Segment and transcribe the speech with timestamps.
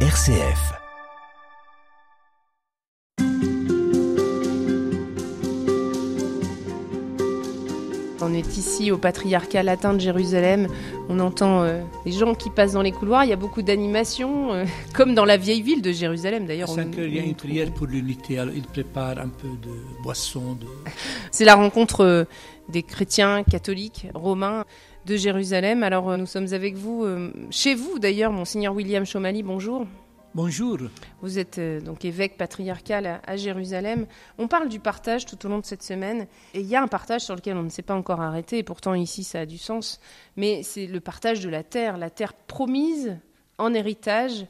[0.00, 0.74] RCF.
[8.22, 10.68] On est ici au patriarcat latin de Jérusalem.
[11.08, 13.24] On entend euh, les gens qui passent dans les couloirs.
[13.24, 14.64] Il y a beaucoup d'animations, euh,
[14.94, 16.70] comme dans la vieille ville de Jérusalem d'ailleurs.
[16.70, 18.38] À on- 5 heures, il y a une trouve- prière pour l'unité.
[18.38, 20.54] Alors, il prépare un peu de boisson.
[20.54, 20.66] De...
[21.30, 22.24] C'est la rencontre euh,
[22.70, 24.64] des chrétiens catholiques romains
[25.06, 25.82] de Jérusalem.
[25.84, 29.86] Alors euh, nous sommes avec vous, euh, chez vous d'ailleurs, monseigneur William Chomali, bonjour.
[30.34, 30.78] Bonjour.
[31.22, 34.06] Vous êtes euh, donc évêque patriarcal à, à Jérusalem.
[34.36, 36.26] On parle du partage tout au long de cette semaine.
[36.54, 38.58] Et il y a un partage sur lequel on ne s'est pas encore arrêté.
[38.58, 40.00] Et pourtant, ici, ça a du sens.
[40.36, 43.16] Mais c'est le partage de la terre, la terre promise
[43.58, 44.46] en héritage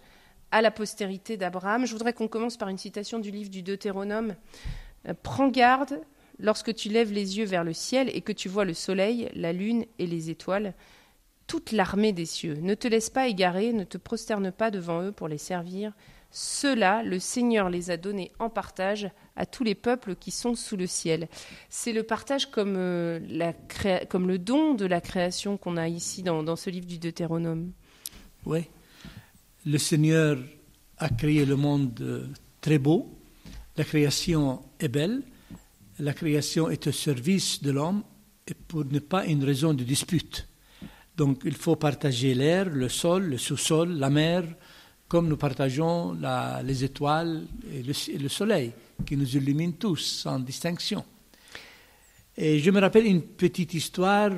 [0.51, 1.87] à la postérité d'Abraham.
[1.87, 4.35] Je voudrais qu'on commence par une citation du livre du Deutéronome.
[5.23, 6.01] Prends garde
[6.39, 9.53] lorsque tu lèves les yeux vers le ciel et que tu vois le soleil, la
[9.53, 10.75] lune et les étoiles
[11.47, 12.55] toute l'armée des cieux.
[12.61, 15.93] Ne te laisse pas égarer, ne te prosterne pas devant eux pour les servir.
[16.33, 20.77] Ceux-là, le Seigneur les a donnés en partage à tous les peuples qui sont sous
[20.77, 21.29] le ciel.
[21.71, 26.57] C'est le partage comme, euh, le don de la création qu'on a ici dans, dans
[26.57, 27.73] ce livre du Deutéronome.
[28.45, 28.65] Oui.
[29.65, 30.39] Le Seigneur
[30.99, 32.27] a créé le monde euh,
[32.61, 33.09] très beau.
[33.77, 35.23] La création est belle.
[35.99, 38.03] La création est au service de l'homme
[38.47, 40.47] et pour ne pas une raison de dispute.
[41.17, 44.45] Donc il faut partager l'air, le sol, le sous-sol, la mer,
[45.09, 46.17] comme nous partageons
[46.65, 48.73] les étoiles et le, et le soleil,
[49.07, 51.05] qui nous illuminent tous sans distinction.
[52.37, 54.31] Et je me rappelle une petite histoire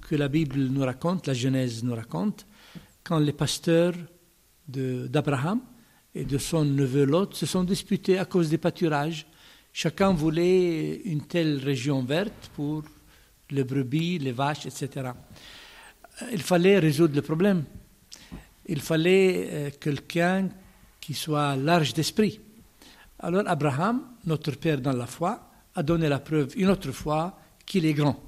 [0.00, 2.44] que la Bible nous raconte, la Genèse nous raconte,
[3.04, 3.94] quand les pasteurs
[4.66, 5.60] d'Abraham
[6.12, 9.28] et de son neveu Lot se sont disputés à cause des pâturages.
[9.78, 12.82] Chacun voulait une telle région verte pour
[13.50, 15.10] les brebis, les vaches, etc.
[16.32, 17.62] Il fallait résoudre le problème.
[18.64, 20.48] Il fallait euh, quelqu'un
[20.98, 22.40] qui soit large d'esprit.
[23.18, 27.84] Alors Abraham, notre père dans la foi, a donné la preuve une autre fois qu'il
[27.84, 28.18] est grand.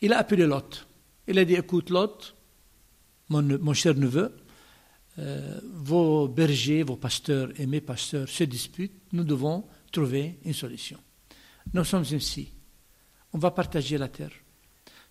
[0.00, 0.86] Il a appelé Lot.
[1.26, 2.36] Il a dit, écoute Lot,
[3.30, 4.32] mon, mon cher neveu,
[5.18, 10.98] euh, vos bergers, vos pasteurs et mes pasteurs se disputent, nous devons trouver une solution.
[11.72, 12.50] Nous sommes ici.
[13.32, 14.32] On va partager la terre.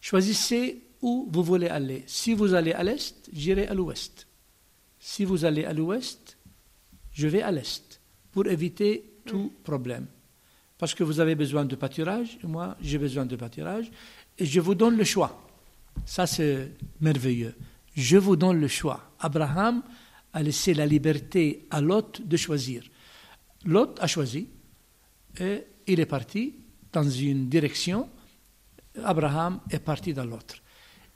[0.02, 2.04] Choisissez où vous voulez aller.
[2.08, 4.28] Si vous allez à l'est, j'irai à l'ouest.
[5.00, 6.38] Si vous allez à l'ouest,
[7.12, 10.08] je vais à l'est pour éviter tout problème.
[10.78, 13.92] Parce que vous avez besoin de pâturage, et moi j'ai besoin de pâturage,
[14.38, 15.48] et je vous donne le choix.
[16.06, 17.56] Ça c'est merveilleux.
[17.96, 19.12] Je vous donne le choix.
[19.20, 19.84] Abraham
[20.34, 22.84] a laissé la liberté à Lot de choisir.
[23.66, 24.48] Lot a choisi
[25.40, 26.56] et il est parti
[26.92, 28.10] dans une direction.
[29.04, 30.56] Abraham est parti dans l'autre.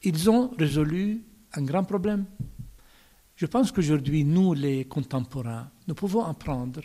[0.04, 2.26] Ils ont résolu un grand problème.
[3.36, 6.82] Je pense qu'aujourd'hui, nous, les contemporains, nous pouvons apprendre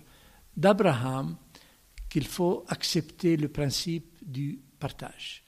[0.57, 1.37] d'Abraham
[2.09, 5.45] qu'il faut accepter le principe du partage.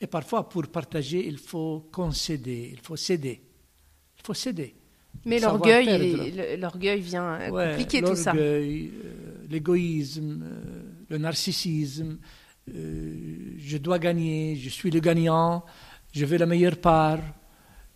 [0.00, 3.42] Et parfois, pour partager, il faut concéder, il faut céder.
[4.18, 4.74] Il faut céder.
[5.24, 8.32] Mais l'orgueil, l'orgueil vient Ouais, compliquer tout ça.
[8.32, 12.18] L'orgueil, euh, l'égoïsme, euh, le narcissisme,
[12.74, 15.64] euh, je dois gagner, je suis le gagnant,
[16.12, 17.20] je veux la meilleure part.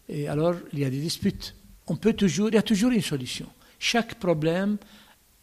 [0.08, 1.54] Et alors, il y a des disputes.
[1.86, 3.46] On peut toujours, il y a toujours une solution.
[3.78, 4.78] Chaque problème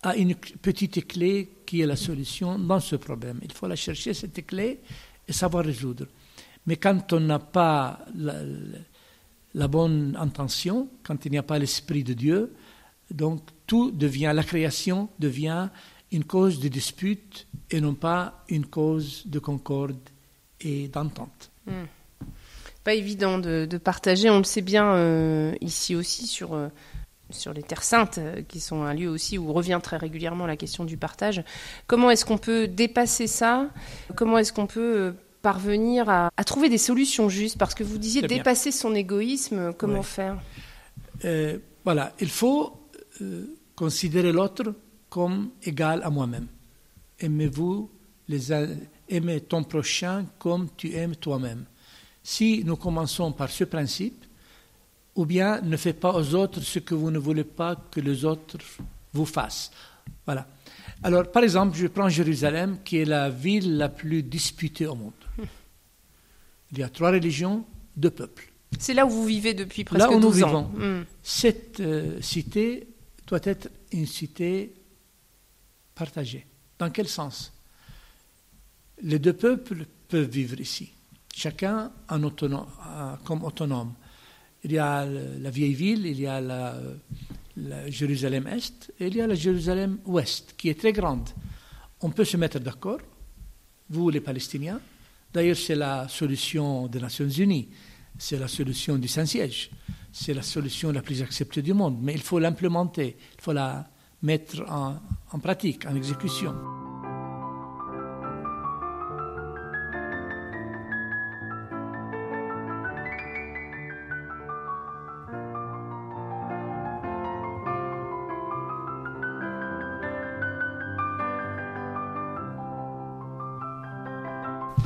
[0.03, 3.40] a une petite clé qui est la solution dans ce problème.
[3.44, 4.80] Il faut la chercher, cette clé,
[5.28, 6.06] et savoir résoudre.
[6.68, 8.36] Mais quand on n'a pas la,
[9.56, 12.53] la bonne intention, quand il n'y a pas l'Esprit de Dieu,
[13.09, 15.70] donc tout devient, la création devient
[16.16, 19.98] une cause de dispute et non pas une cause de concorde
[20.62, 21.52] et d'entente.
[22.84, 24.30] pas évident de, de partager.
[24.30, 26.70] On le sait bien euh, ici aussi sur, euh,
[27.31, 30.56] sur les Terres Saintes, euh, qui sont un lieu aussi où revient très régulièrement la
[30.56, 31.44] question du partage.
[31.88, 33.70] Comment est-ce qu'on peut dépasser ça?
[34.16, 37.58] Comment est-ce qu'on peut parvenir à, à trouver des solutions justes?
[37.58, 40.03] Parce que vous disiez dépasser son égoïsme, comment Ouais.
[40.03, 40.38] faire?
[41.26, 42.80] Euh, voilà, il faut
[43.76, 44.73] considérer l'autre
[45.16, 46.47] comme égal à moi-même.
[47.22, 47.90] Aimez-vous,
[48.28, 48.52] les
[49.08, 51.64] aimez ton prochain comme tu aimes toi-même.
[52.22, 54.26] Si nous commençons par ce principe,
[55.16, 58.26] ou bien ne faites pas aux autres ce que vous ne voulez pas que les
[58.26, 58.58] autres
[59.14, 59.72] vous fassent.
[60.26, 60.46] Voilà.
[61.02, 65.14] Alors, par exemple, je prends Jérusalem, qui est la ville la plus disputée au monde.
[66.73, 67.64] Il y a trois religions,
[67.96, 68.52] deux peuples.
[68.79, 70.47] C'est là où vous vivez depuis presque Là où nous 12 ans.
[70.47, 70.64] vivons.
[70.76, 71.06] Hmm.
[71.23, 72.90] Cette euh, cité
[73.28, 74.73] doit être une cité
[75.96, 76.46] partagée.
[76.78, 77.53] Dans quel sens?
[79.02, 80.92] Les deux peuples peuvent vivre ici,
[81.34, 83.94] chacun euh, comme autonome.
[84.64, 86.80] Il y a la vieille ville, il y a la,
[87.58, 91.30] la Jérusalem Est et il y a la Jérusalem Ouest, qui est très grande.
[92.02, 93.00] On peut se mettre d'accord,
[93.90, 94.80] vous les Palestiniens.
[95.34, 97.70] D'ailleurs, c'est la solution des Nations Unies,
[98.18, 99.70] c'est la solution du Saint-Siège,
[100.12, 103.88] c'est la solution la plus acceptée du monde, mais il faut l'implémenter, il faut la
[104.26, 106.56] mettre en, pratique, en exécution.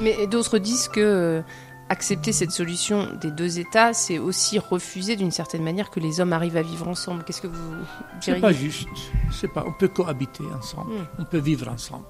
[0.01, 1.41] Mais d'autres disent que euh,
[1.89, 6.33] accepter cette solution des deux États, c'est aussi refuser d'une certaine manière que les hommes
[6.33, 7.23] arrivent à vivre ensemble.
[7.23, 7.73] Qu'est-ce que vous
[8.21, 8.87] C'est diriez pas juste.
[9.31, 9.65] C'est pas.
[9.67, 10.93] On peut cohabiter ensemble.
[10.93, 11.05] Hmm.
[11.17, 12.05] On peut vivre ensemble.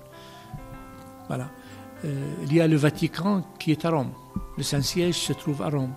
[1.28, 1.50] Voilà.
[2.06, 4.12] Euh, il y a le Vatican qui est à Rome.
[4.58, 5.94] Le Saint-Siège se trouve à Rome.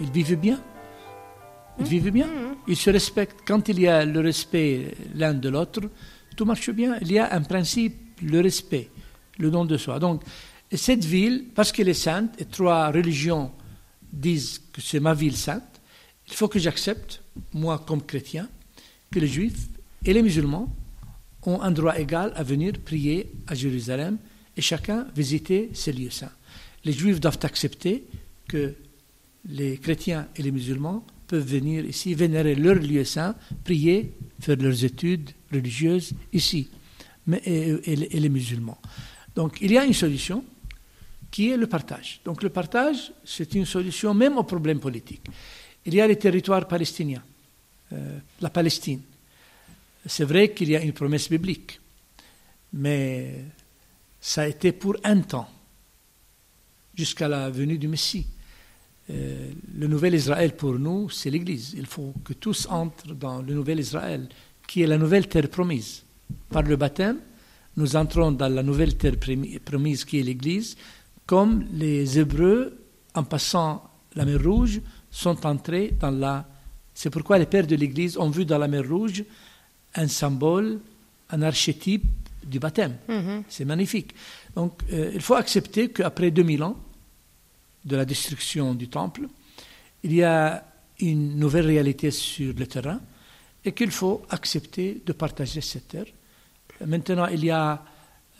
[0.00, 0.60] Ils vivent bien.
[1.80, 2.26] Ils vivent bien.
[2.26, 2.54] Hmm.
[2.68, 3.40] Ils se respectent.
[3.46, 5.82] Quand il y a le respect l'un de l'autre,
[6.36, 6.96] tout marche bien.
[7.00, 8.90] Il y a un principe, le respect,
[9.38, 9.98] le don de soi.
[9.98, 10.22] Donc,
[10.70, 13.52] et cette ville, parce qu'elle est sainte, et trois religions
[14.12, 15.80] disent que c'est ma ville sainte,
[16.28, 17.22] il faut que j'accepte,
[17.52, 18.48] moi comme chrétien,
[19.10, 19.68] que les juifs
[20.04, 20.74] et les musulmans
[21.46, 24.18] ont un droit égal à venir prier à Jérusalem
[24.56, 26.32] et chacun visiter ces lieux saints.
[26.84, 28.04] Les juifs doivent accepter
[28.48, 28.74] que
[29.46, 33.34] les chrétiens et les musulmans peuvent venir ici, vénérer leurs lieux saints,
[33.64, 36.68] prier, faire leurs études religieuses ici,
[37.26, 38.78] mais, et, les musulmans.
[39.34, 40.44] Donc il y a une solution
[41.34, 42.20] qui est le partage.
[42.24, 45.26] Donc le partage, c'est une solution même au problème politique.
[45.84, 47.24] Il y a les territoires palestiniens,
[47.92, 49.02] euh, la Palestine.
[50.06, 51.80] C'est vrai qu'il y a une promesse biblique,
[52.72, 53.46] mais
[54.20, 55.50] ça a été pour un temps,
[56.94, 58.28] jusqu'à la venue du Messie.
[59.10, 61.74] Euh, le nouvel Israël pour nous, c'est l'Église.
[61.76, 64.28] Il faut que tous entrent dans le nouvel Israël,
[64.68, 66.04] qui est la nouvelle terre promise.
[66.48, 67.18] Par le baptême,
[67.76, 70.76] nous entrons dans la nouvelle terre promi- promise qui est l'Église,
[71.26, 72.78] comme les Hébreux,
[73.14, 74.80] en passant la mer Rouge,
[75.10, 76.46] sont entrés dans la...
[76.94, 79.24] C'est pourquoi les pères de l'Église ont vu dans la mer Rouge
[79.94, 80.80] un symbole,
[81.30, 82.04] un archétype
[82.44, 82.96] du baptême.
[83.08, 83.44] Mhm.
[83.48, 84.14] C'est magnifique.
[84.54, 86.76] Donc, euh, il faut accepter qu'après 2000 ans
[87.84, 89.28] de la destruction du temple,
[90.02, 90.64] il y a
[91.00, 93.00] une nouvelle réalité sur le terrain
[93.64, 96.06] et qu'il faut accepter de partager cette terre.
[96.84, 97.82] Maintenant, il y a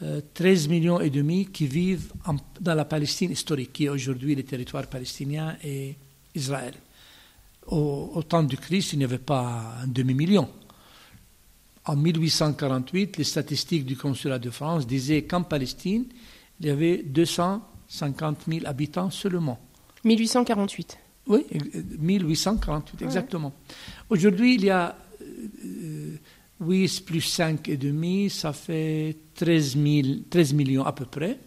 [0.02, 4.34] euh, 13 millions et demi qui vivent en- dans la Palestine historique, qui est aujourd'hui
[4.34, 5.94] le territoire palestinien et
[6.34, 6.74] Israël.
[7.68, 10.48] Au, au temps du Christ, il n'y avait pas un demi-million.
[11.86, 16.06] En 1848, les statistiques du consulat de France disaient qu'en Palestine,
[16.60, 19.58] il y avait 250 000 habitants seulement.
[20.04, 20.98] 1848.
[21.26, 21.64] Oui, ex-
[21.98, 23.52] 1848, exactement.
[24.10, 25.93] Aujourd'hui, il y a euh,
[26.60, 31.38] 8 plus 5 et demi, ça fait 13, 000 13 millions à peu près,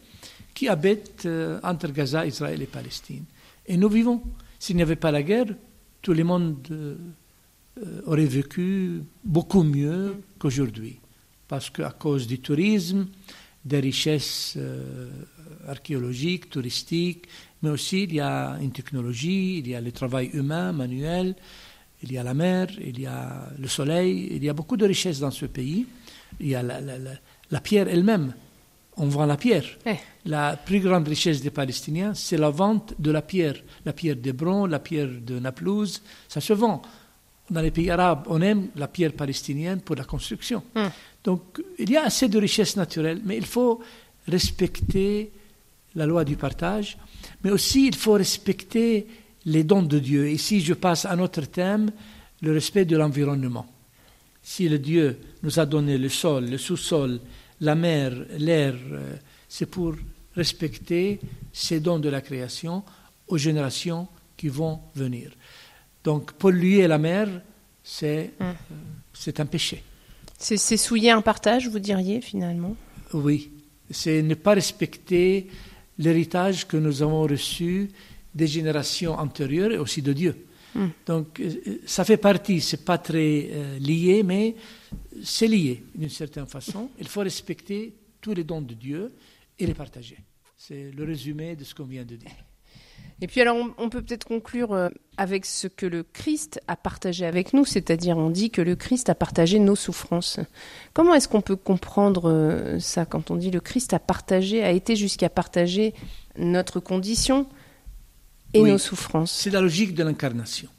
[0.53, 3.23] qui habitent euh, entre Gaza, Israël et Palestine.
[3.65, 4.21] Et nous vivons.
[4.59, 5.53] S'il n'y avait pas la guerre,
[6.01, 6.95] tout le monde euh,
[8.05, 10.99] aurait vécu beaucoup mieux qu'aujourd'hui.
[11.47, 13.07] Parce qu'à cause du tourisme,
[13.63, 15.09] des richesses euh,
[15.67, 17.27] archéologiques, touristiques,
[17.61, 21.35] mais aussi il y a une technologie, il y a le travail humain, manuel,
[22.03, 24.85] il y a la mer, il y a le soleil, il y a beaucoup de
[24.85, 25.85] richesses dans ce pays.
[26.39, 27.11] Il y a la, la- la-
[27.49, 28.33] la pierre elle-même.
[28.97, 29.65] On vend la pierre.
[29.85, 29.95] Eh.
[30.25, 33.55] La plus grande richesse des Palestiniens, c'est la vente de la pierre.
[33.85, 36.81] La pierre d'Hébron, la pierre de Naplouse, ça se vend.
[37.49, 40.63] Dans les pays arabes, on aime la pierre palestinienne pour la construction.
[40.75, 40.87] Hmm.
[41.23, 43.81] Donc, il y a assez de richesses naturelles, mais il faut
[44.27, 45.31] respecter
[45.95, 46.97] la loi du partage,
[47.43, 49.07] mais aussi il faut respecter
[49.47, 50.29] les dons de Dieu.
[50.29, 51.91] Ici, je passe à notre thème,
[52.41, 53.65] le respect de l'environnement.
[54.43, 57.19] Si le Dieu nous a donné le sol, le sous-sol,
[57.61, 59.15] la mer, l'air, euh,
[59.49, 59.95] c'est pour
[60.35, 61.19] respecter
[61.51, 62.83] ces dons de la création
[63.27, 65.31] aux générations qui vont venir.
[66.03, 67.27] Donc, polluer la mer,
[67.83, 68.43] c'est Mm.
[68.43, 68.53] euh,
[69.13, 69.81] c'est un péché.
[70.37, 72.75] C'est souiller un partage, vous diriez, finalement?
[73.13, 73.49] Oui,
[73.89, 75.47] c'est ne pas respecter
[75.97, 77.89] l'héritage que nous avons reçu
[78.37, 80.45] des générations antérieures et aussi de Dieu.
[80.75, 80.85] Mm.
[81.05, 84.55] Donc, euh, ça fait partie, c'est pas très euh, lié, mais
[85.23, 86.89] c'est lié d'une certaine façon.
[86.99, 89.11] Il faut respecter tous les dons de Dieu
[89.57, 90.17] et les partager.
[90.55, 92.31] C'est le résumé de ce qu'on vient de dire.
[93.19, 97.25] Et puis alors, on, peut peut-être conclure euh, avec ce que le Christ a partagé
[97.25, 100.39] avec nous, c'est-à-dire on dit que le Christ a partagé nos souffrances.
[100.93, 104.95] Comment est-ce qu'on peut comprendre ça quand on dit le Christ a partagé, a été
[104.95, 105.95] jusqu'à partager
[106.37, 107.47] notre condition
[108.53, 108.71] et Oui.
[108.71, 110.69] nos souffrances C'est la logique de l'incarnation.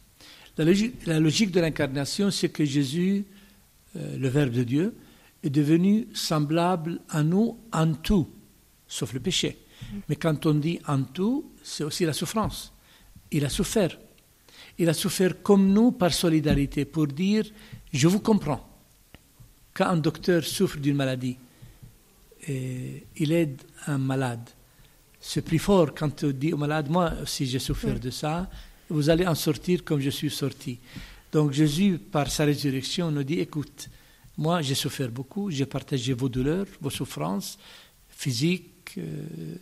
[0.57, 3.25] La logique, la logique de l'incarnation, c'est que Jésus
[3.97, 4.95] euh, le Verbe de Dieu,
[5.43, 8.29] est devenu semblable à nous en tout,
[8.87, 9.57] sauf le péché.
[10.09, 12.73] Mais quand on dit en tout, c'est aussi la souffrance.
[13.31, 13.97] Il a souffert.
[14.79, 17.45] Il a souffert comme nous par solidarité, pour dire,
[17.93, 18.69] je vous comprends.
[19.73, 21.37] Quand un docteur souffre d'une maladie,
[22.47, 24.49] et il aide un malade,
[25.21, 28.49] c'est plus fort quand on dit au malade, moi aussi j'ai souffert de ça,
[28.89, 30.79] vous allez en sortir comme je suis sorti.
[31.33, 33.89] Donc Jésus, par sa résurrection, nous dit, écoute,
[34.37, 37.59] moi j'ai souffert beaucoup, j'ai partagé vos douleurs, vos souffrances
[38.09, 39.57] physiques, euh,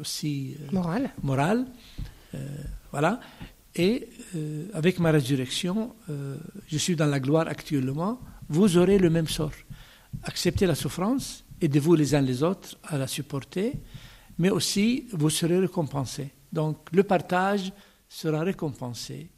[0.00, 1.66] aussi euh, morales.
[2.34, 2.38] Euh,
[2.90, 3.20] voilà.
[3.74, 4.08] Et
[4.74, 5.94] avec ma résurrection,
[6.66, 9.52] je suis dans la gloire actuellement, vous aurez le même sort.
[10.24, 13.74] Acceptez la souffrance, aidez-vous les uns les autres à la supporter,
[14.40, 16.30] mais aussi vous serez récompensés.
[16.50, 17.72] Donc le partage
[18.08, 19.28] sera récompensé.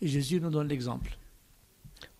[0.00, 1.18] Et Jésus nous donne l'exemple.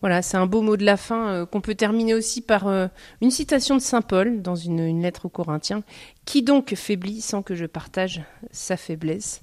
[0.01, 2.87] Voilà, c'est un beau mot de la fin euh, qu'on peut terminer aussi par euh,
[3.21, 5.83] une citation de Saint Paul dans une, une lettre aux Corinthiens.
[6.25, 8.21] Qui donc faiblit sans que je partage
[8.51, 9.41] sa faiblesse?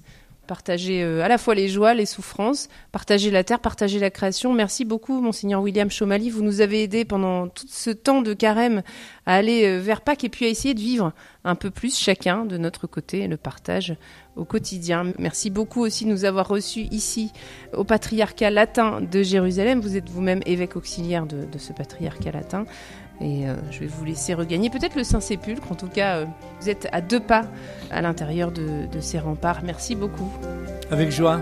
[0.51, 4.51] Partager euh, à la fois les joies, les souffrances, partager la terre, partager la création.
[4.51, 6.29] Merci beaucoup, monseigneur William Chomali.
[6.29, 8.81] Vous nous avez aidé pendant tout ce temps de carême
[9.25, 11.13] à aller euh, vers Pâques et puis à essayer de vivre
[11.45, 13.95] un peu plus chacun de notre côté le partage
[14.35, 15.13] au quotidien.
[15.17, 17.31] Merci beaucoup aussi de nous avoir reçus ici
[17.71, 19.79] au patriarcat latin de Jérusalem.
[19.79, 22.65] Vous êtes vous-même évêque auxiliaire de ce patriarcat latin.
[23.19, 25.71] Et euh, je vais vous laisser regagner peut-être le Saint-Sépulcre.
[25.71, 26.25] En tout cas, euh,
[26.59, 27.43] vous êtes à deux pas
[27.91, 29.61] à l'intérieur de, de ces remparts.
[29.63, 30.31] Merci beaucoup.
[30.89, 31.39] Avec joie.